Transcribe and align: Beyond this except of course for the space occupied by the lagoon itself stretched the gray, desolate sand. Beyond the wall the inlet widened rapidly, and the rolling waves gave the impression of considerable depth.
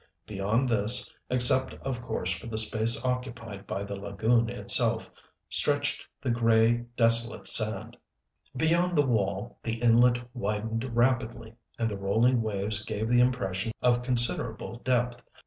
Beyond 0.25 0.67
this 0.67 1.13
except 1.29 1.75
of 1.75 2.01
course 2.01 2.31
for 2.31 2.47
the 2.47 2.57
space 2.57 3.05
occupied 3.05 3.67
by 3.67 3.83
the 3.83 3.95
lagoon 3.95 4.49
itself 4.49 5.11
stretched 5.47 6.07
the 6.19 6.31
gray, 6.31 6.85
desolate 6.97 7.47
sand. 7.47 7.95
Beyond 8.57 8.97
the 8.97 9.05
wall 9.05 9.59
the 9.61 9.75
inlet 9.75 10.17
widened 10.33 10.95
rapidly, 10.97 11.53
and 11.77 11.87
the 11.87 11.99
rolling 11.99 12.41
waves 12.41 12.83
gave 12.83 13.09
the 13.09 13.21
impression 13.21 13.73
of 13.83 14.01
considerable 14.01 14.79
depth. 14.79 15.21